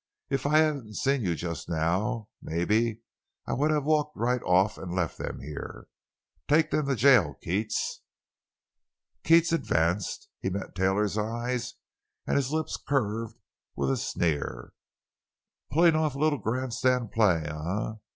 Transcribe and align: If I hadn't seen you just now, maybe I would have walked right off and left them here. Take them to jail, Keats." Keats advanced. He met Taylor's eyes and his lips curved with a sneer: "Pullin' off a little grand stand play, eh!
If 0.31 0.47
I 0.47 0.57
hadn't 0.57 0.95
seen 0.95 1.21
you 1.21 1.35
just 1.35 1.69
now, 1.69 2.27
maybe 2.41 3.01
I 3.45 3.53
would 3.53 3.69
have 3.69 3.83
walked 3.83 4.17
right 4.17 4.41
off 4.41 4.79
and 4.79 4.95
left 4.95 5.19
them 5.19 5.41
here. 5.41 5.85
Take 6.47 6.71
them 6.71 6.87
to 6.87 6.95
jail, 6.95 7.35
Keats." 7.43 8.01
Keats 9.23 9.51
advanced. 9.51 10.27
He 10.39 10.49
met 10.49 10.73
Taylor's 10.73 11.19
eyes 11.19 11.75
and 12.25 12.35
his 12.35 12.51
lips 12.51 12.77
curved 12.77 13.37
with 13.75 13.91
a 13.91 13.95
sneer: 13.97 14.73
"Pullin' 15.71 15.95
off 15.95 16.15
a 16.15 16.19
little 16.19 16.39
grand 16.39 16.73
stand 16.73 17.11
play, 17.11 17.43
eh! 17.45 17.91